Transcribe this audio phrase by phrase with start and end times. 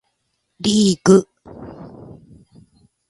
[0.59, 1.27] リーグ